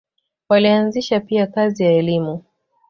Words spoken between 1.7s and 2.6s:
ya elimu.